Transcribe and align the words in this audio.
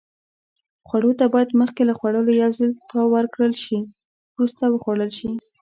خوړو 0.87 1.11
ته 1.19 1.25
باید 1.33 1.57
مخکې 1.61 1.81
له 1.89 1.93
خوړلو 1.99 2.31
یو 2.41 2.51
ځل 2.57 2.71
تاو 2.89 3.05
ورکړل 3.15 3.53
شي. 3.63 3.77
وروسته 4.33 4.63
وخوړل 4.73 5.11
شي. 5.17 5.29